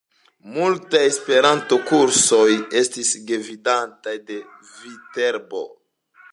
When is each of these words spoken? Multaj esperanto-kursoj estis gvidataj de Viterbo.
Multaj 0.53 1.01
esperanto-kursoj 1.09 2.49
estis 2.83 3.13
gvidataj 3.29 4.17
de 4.33 4.41
Viterbo. 4.81 5.65